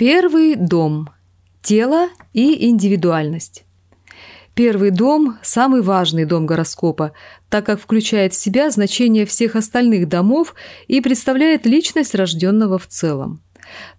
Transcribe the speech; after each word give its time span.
Первый 0.00 0.56
дом. 0.56 1.10
Тело 1.60 2.08
и 2.32 2.66
индивидуальность. 2.70 3.66
Первый 4.54 4.92
дом– 4.92 5.36
самый 5.42 5.82
важный 5.82 6.24
дом 6.24 6.46
гороскопа, 6.46 7.12
так 7.50 7.66
как 7.66 7.78
включает 7.78 8.32
в 8.32 8.40
себя 8.40 8.70
значение 8.70 9.26
всех 9.26 9.56
остальных 9.56 10.08
домов 10.08 10.54
и 10.88 11.02
представляет 11.02 11.66
личность 11.66 12.14
рожденного 12.14 12.78
в 12.78 12.86
целом. 12.86 13.42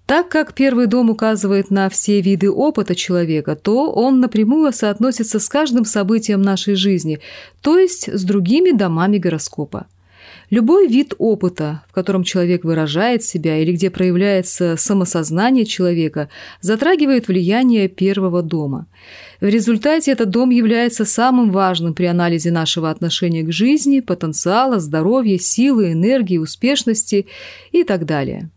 Так 0.08 0.30
как 0.30 0.56
первый 0.56 0.88
дом 0.88 1.12
указывает 1.12 1.70
на 1.70 1.88
все 1.88 2.20
виды 2.20 2.50
опыта 2.50 2.96
человека, 2.96 3.56
то 3.56 3.92
он 3.92 4.22
напрямую 4.22 4.74
соотносится 4.74 5.40
с 5.40 5.48
каждым 5.48 5.86
событием 5.86 6.42
нашей 6.42 6.74
жизни, 6.74 7.20
то 7.62 7.78
есть 7.78 8.10
с 8.12 8.24
другими 8.24 8.72
домами 8.72 9.20
гороскопа. 9.20 9.86
Любой 10.50 10.88
вид 10.88 11.14
опыта, 11.18 11.84
в 11.90 11.94
котором 11.94 12.24
человек 12.24 12.66
выражает 12.66 13.24
себя 13.24 13.58
или 13.58 13.72
где 13.72 13.90
проявляется 13.90 14.76
самосознание 14.78 15.66
человека, 15.66 16.30
затрагивает 16.60 17.28
влияние 17.28 17.88
первого 17.88 18.42
дома. 18.42 18.88
В 19.40 19.46
результате 19.46 20.12
этот 20.12 20.30
дом 20.30 20.50
является 20.50 21.06
самым 21.06 21.52
важным 21.52 21.94
при 21.94 22.06
анализе 22.06 22.52
нашего 22.52 22.90
отношения 22.90 23.44
к 23.44 23.52
жизни, 23.52 24.02
потенциала, 24.02 24.80
здоровья, 24.80 25.38
силы, 25.38 25.94
энергии, 25.94 26.38
успешности 26.38 27.28
и 27.72 27.84
так 27.84 28.06
далее. 28.06 28.50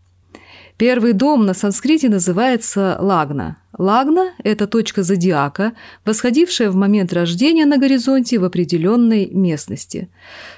Первый 0.77 1.13
дом 1.13 1.45
на 1.45 1.53
санскрите 1.53 2.09
называется 2.09 2.97
лагна. 2.99 3.57
Лагна– 3.77 4.33
это 4.43 4.67
точка 4.67 5.03
зодиака, 5.03 5.73
восходившая 6.05 6.71
в 6.71 6.75
момент 6.75 7.11
рождения 7.11 7.65
на 7.65 7.77
горизонте 7.77 8.39
в 8.39 8.45
определенной 8.45 9.29
местности. 9.31 10.09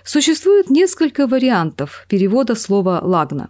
Существует 0.03 0.69
несколько 0.69 1.25
вариантов 1.25 2.05
перевода 2.09 2.53
слова 2.53 2.99
«лагна». 3.01 3.49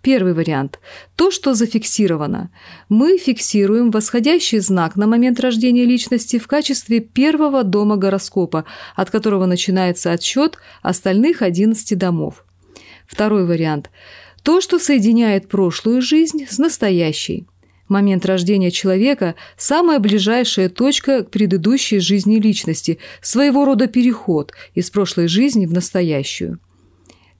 Первый 0.00 0.32
вариант– 0.34 0.78
то, 1.16 1.30
что 1.30 1.52
зафиксировано. 1.54 2.50
Мы 2.88 3.18
фиксируем 3.18 3.90
восходящий 3.90 4.60
знак 4.60 4.96
на 4.96 5.06
момент 5.06 5.40
рождения 5.40 5.84
личности 5.84 6.38
в 6.38 6.46
качестве 6.46 7.00
первого 7.00 7.64
дома 7.64 7.96
гороскопа, 7.96 8.64
от 8.94 9.10
которого 9.10 9.46
начинается 9.46 10.12
отсчет 10.12 10.56
остальных 10.80 11.42
11 11.42 11.98
домов. 11.98 12.44
Второй 13.06 13.46
вариант– 13.46 13.90
то, 14.44 14.60
что 14.60 14.78
соединяет 14.78 15.48
прошлую 15.48 16.02
жизнь 16.02 16.46
с 16.48 16.58
настоящей. 16.58 17.46
Момент 17.88 18.24
рождения 18.24 18.70
человека– 18.70 19.34
самая 19.56 19.98
ближайшая 19.98 20.68
точка 20.68 21.22
к 21.22 21.30
предыдущей 21.30 21.98
жизни 21.98 22.36
личности, 22.36 22.98
своего 23.20 23.64
рода 23.64 23.86
переход 23.86 24.52
из 24.74 24.90
прошлой 24.90 25.28
жизни 25.28 25.66
в 25.66 25.72
настоящую. 25.72 26.58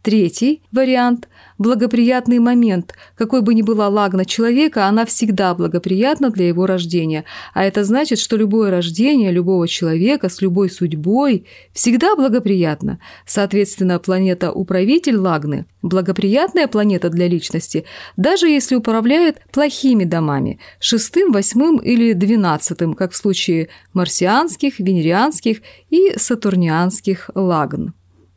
Третий 0.02 0.62
вариант– 0.70 1.28
благоприятный 1.58 2.38
момент. 2.38 2.94
Какой 3.16 3.42
бы 3.42 3.54
ни 3.54 3.62
была 3.62 3.88
лагна 3.88 4.24
человека, 4.24 4.86
она 4.86 5.04
всегда 5.04 5.54
благоприятна 5.54 6.30
для 6.30 6.48
его 6.48 6.66
рождения. 6.66 7.24
А 7.52 7.64
это 7.64 7.84
значит, 7.84 8.18
что 8.18 8.36
любое 8.36 8.70
рождение 8.70 9.30
любого 9.30 9.68
человека 9.68 10.28
с 10.28 10.40
любой 10.40 10.70
судьбой 10.70 11.46
всегда 11.72 12.16
благоприятно. 12.16 12.98
Соответственно, 13.26 13.98
планета-управитель 13.98 15.16
лагны– 15.16 15.66
благоприятная 15.82 16.66
планета 16.66 17.10
для 17.10 17.28
личности, 17.28 17.84
даже 18.16 18.48
если 18.48 18.74
управляет 18.74 19.38
плохими 19.52 20.04
домами– 20.04 20.58
шестым, 20.80 21.32
восьмым 21.32 21.78
или 21.78 22.12
двенадцатым, 22.12 22.94
как 22.94 23.12
в 23.12 23.16
случае 23.16 23.68
марсианских, 23.92 24.78
венерианских 24.78 25.58
и 25.90 26.14
сатурнианских 26.16 27.30
лагн. 27.34 27.92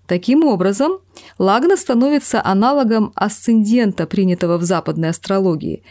Таким 0.08 0.46
образом, 0.46 1.00
Лагна 1.38 1.76
становится 1.76 2.42
аналогом 2.44 3.12
асцендента, 3.16 4.08
принятого 4.08 4.58
в 4.58 4.64
западной 4.64 5.10
астрологии. 5.10 5.84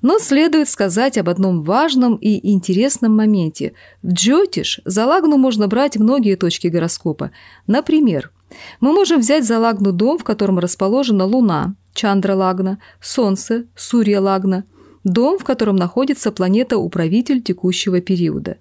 Но 0.00 0.20
следует 0.20 0.68
сказать 0.68 1.18
об 1.18 1.28
одном 1.28 1.64
важном 1.64 2.14
и 2.14 2.52
интересном 2.52 3.16
моменте. 3.16 3.72
В 4.02 4.12
Джотиш 4.12 4.80
за 4.84 5.06
Лагну 5.06 5.36
можно 5.38 5.66
брать 5.66 5.96
многие 5.96 6.36
точки 6.36 6.68
гороскопа. 6.68 7.32
Например, 7.66 8.30
мы 8.80 8.92
можем 8.92 9.20
взять 9.20 9.44
за 9.44 9.58
Лагну 9.58 9.90
дом, 9.90 10.18
в 10.18 10.24
котором 10.24 10.60
расположена 10.60 11.24
Луна, 11.24 11.74
Чандра 11.94 12.34
Лагна, 12.36 12.78
Солнце, 13.00 13.64
Сурья 13.74 14.20
Лагна, 14.20 14.64
дом, 15.02 15.36
в 15.36 15.44
котором 15.44 15.74
находится 15.74 16.30
планета-управитель 16.30 17.42
текущего 17.42 18.00
периода. 18.00 18.58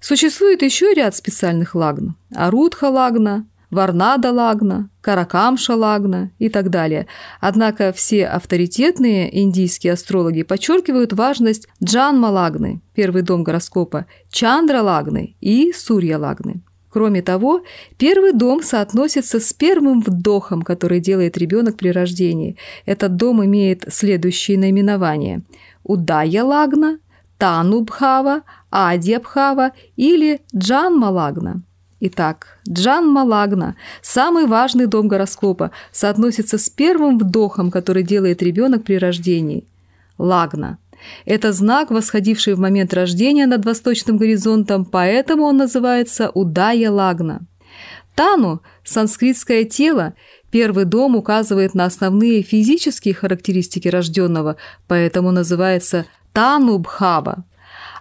Существует 0.00 0.62
еще 0.62 0.94
ряд 0.94 1.14
специальных 1.14 1.74
лагн– 1.74 2.14
Арудха 2.34 2.90
лагна, 2.90 3.46
Варнада 3.74 4.32
Лагна, 4.32 4.88
Каракамша 5.02 5.74
Лагна 5.74 6.30
и 6.38 6.48
так 6.48 6.70
далее. 6.70 7.06
Однако 7.40 7.92
все 7.92 8.26
авторитетные 8.26 9.42
индийские 9.42 9.92
астрологи 9.92 10.42
подчеркивают 10.42 11.12
важность 11.12 11.68
Джанма 11.82 12.28
Лагны, 12.28 12.80
первый 12.94 13.22
дом 13.22 13.44
гороскопа, 13.44 14.06
Чандра 14.30 14.80
Лагны 14.80 15.36
и 15.40 15.72
Сурья 15.72 16.18
Лагны. 16.18 16.62
Кроме 16.88 17.22
того, 17.22 17.62
первый 17.98 18.32
дом 18.32 18.62
соотносится 18.62 19.40
с 19.40 19.52
первым 19.52 20.00
вдохом, 20.00 20.62
который 20.62 21.00
делает 21.00 21.36
ребенок 21.36 21.76
при 21.76 21.88
рождении. 21.88 22.56
Этот 22.86 23.16
дом 23.16 23.44
имеет 23.44 23.84
следующие 23.88 24.56
наименования. 24.58 25.42
Удая 25.82 26.44
Лагна, 26.44 27.00
Танубхава, 27.36 28.42
Адьябхава 28.70 29.72
или 29.96 30.42
Джанма 30.54 31.06
Лагна. 31.06 31.64
Итак, 32.06 32.58
Джан 32.68 33.08
Малагна, 33.08 33.76
самый 34.02 34.44
важный 34.44 34.84
дом 34.86 35.08
гороскопа, 35.08 35.70
соотносится 35.90 36.58
с 36.58 36.68
первым 36.68 37.18
вдохом, 37.18 37.70
который 37.70 38.02
делает 38.02 38.42
ребенок 38.42 38.84
при 38.84 38.98
рождении. 38.98 39.64
Лагна. 40.18 40.76
Это 41.24 41.54
знак, 41.54 41.90
восходивший 41.90 42.56
в 42.56 42.58
момент 42.58 42.92
рождения 42.92 43.46
над 43.46 43.64
восточным 43.64 44.18
горизонтом, 44.18 44.84
поэтому 44.84 45.44
он 45.44 45.56
называется 45.56 46.30
Удая 46.34 46.90
Лагна. 46.90 47.40
Тану, 48.14 48.60
санскритское 48.84 49.64
тело, 49.64 50.12
первый 50.50 50.84
дом 50.84 51.16
указывает 51.16 51.72
на 51.72 51.86
основные 51.86 52.42
физические 52.42 53.14
характеристики 53.14 53.88
рожденного, 53.88 54.56
поэтому 54.88 55.30
называется 55.30 56.04
Тану 56.34 56.80
Бхава. 56.80 57.44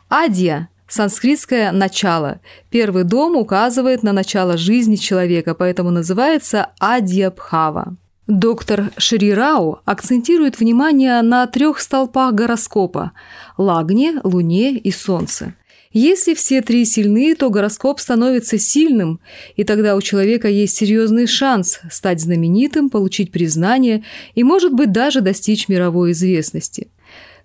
Адья 0.10 0.68
Санскритское 0.94 1.72
«начало». 1.72 2.40
Первый 2.70 3.04
дом 3.04 3.36
указывает 3.36 4.04
на 4.04 4.14
начало 4.14 4.58
жизни 4.58 4.96
человека, 4.96 5.56
поэтому 5.56 5.90
называется 5.90 6.68
Адьябхава. 6.78 7.98
Доктор 8.28 8.92
Шрирау 8.98 9.80
акцентирует 9.86 10.60
внимание 10.60 11.20
на 11.24 11.48
трех 11.48 11.80
столпах 11.80 12.36
гороскопа– 12.36 13.14
Лагне, 13.58 14.20
Луне 14.24 14.78
и 14.78 14.92
Солнце. 14.92 15.56
Если 15.94 16.36
все 16.36 16.62
три 16.62 16.86
сильны, 16.86 17.34
то 17.34 17.50
гороскоп 17.50 18.00
становится 18.00 18.60
сильным, 18.60 19.20
и 19.56 19.64
тогда 19.64 19.96
у 19.96 20.02
человека 20.02 20.48
есть 20.48 20.76
серьезный 20.76 21.26
шанс 21.26 21.80
стать 21.90 22.22
знаменитым, 22.22 22.92
получить 22.92 23.32
признание 23.32 24.04
и, 24.36 24.44
может 24.44 24.74
быть, 24.74 24.92
даже 24.92 25.22
достичь 25.22 25.70
мировой 25.70 26.12
известности– 26.12 26.92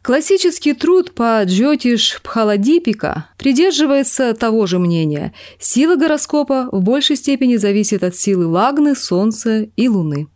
Классический 0.02 0.74
труд 0.74 1.12
по 1.12 1.42
Джотиш 1.44 2.20
Пхаладипика 2.22 3.26
придерживается 3.36 4.32
того 4.32 4.66
же 4.66 4.78
мнения. 4.78 5.34
Сила 5.58 5.96
гороскопа 5.96 6.68
в 6.70 6.82
большей 6.82 7.16
степени 7.16 7.56
зависит 7.56 8.02
от 8.04 8.14
силы 8.14 8.46
Лагны, 8.46 8.94
Солнца 8.94 9.68
и 9.76 9.88
Луны. 9.88 10.28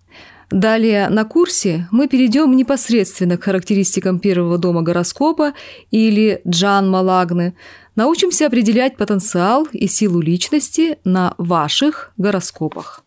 Далее 0.50 1.08
на 1.08 1.24
курсе 1.24 1.88
мы 1.90 2.08
перейдем 2.08 2.54
непосредственно 2.54 3.38
к 3.38 3.44
характеристикам 3.44 4.18
первого 4.18 4.58
дома 4.58 4.82
гороскопа 4.82 5.54
или 5.90 6.42
Джанма 6.46 6.98
Лагны. 6.98 7.54
Научимся 7.96 8.46
определять 8.46 8.98
потенциал 8.98 9.66
и 9.72 9.86
силу 9.86 10.20
личности 10.20 10.98
на 11.04 11.34
ваших 11.38 12.12
гороскопах. 12.18 13.02